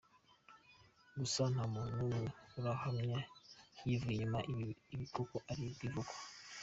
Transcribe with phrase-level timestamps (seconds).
[1.19, 3.19] Gusa, nta muntu n’umwe urahamya
[3.85, 6.13] yivuye inyuma ibi, kuko ari ibivugwa.